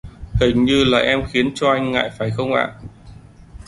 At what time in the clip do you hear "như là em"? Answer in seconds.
0.65-1.25